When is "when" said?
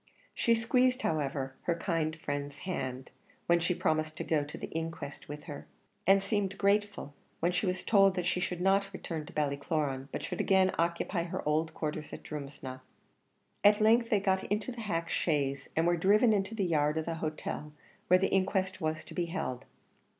3.45-3.59, 7.39-7.51